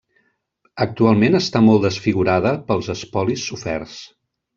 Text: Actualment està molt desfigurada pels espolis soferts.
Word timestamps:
Actualment 0.85 1.39
està 1.39 1.61
molt 1.65 1.85
desfigurada 1.87 2.55
pels 2.71 2.89
espolis 2.95 3.45
soferts. 3.51 4.01